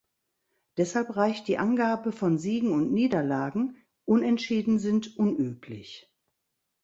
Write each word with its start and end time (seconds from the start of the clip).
Deshalb 0.77 1.15
reicht 1.15 1.47
die 1.47 1.59
Angabe 1.59 2.11
von 2.11 2.39
Siegen 2.39 2.71
und 2.71 2.91
Niederlagen 2.91 3.77
(Unentschieden 4.03 4.79
sind 4.79 5.15
unüblich). 5.15 6.11